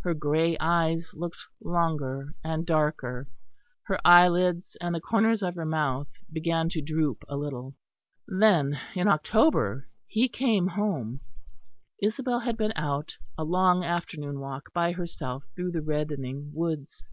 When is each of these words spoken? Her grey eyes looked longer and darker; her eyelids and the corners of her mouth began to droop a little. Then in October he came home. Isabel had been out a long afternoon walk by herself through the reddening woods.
Her 0.00 0.14
grey 0.14 0.58
eyes 0.58 1.12
looked 1.14 1.46
longer 1.62 2.34
and 2.42 2.66
darker; 2.66 3.28
her 3.84 4.00
eyelids 4.04 4.76
and 4.80 4.96
the 4.96 5.00
corners 5.00 5.44
of 5.44 5.54
her 5.54 5.64
mouth 5.64 6.08
began 6.32 6.68
to 6.70 6.82
droop 6.82 7.22
a 7.28 7.36
little. 7.36 7.76
Then 8.26 8.80
in 8.96 9.06
October 9.06 9.86
he 10.08 10.28
came 10.28 10.66
home. 10.66 11.20
Isabel 12.02 12.40
had 12.40 12.56
been 12.56 12.72
out 12.74 13.16
a 13.38 13.44
long 13.44 13.84
afternoon 13.84 14.40
walk 14.40 14.72
by 14.74 14.90
herself 14.90 15.44
through 15.54 15.70
the 15.70 15.82
reddening 15.82 16.50
woods. 16.52 17.06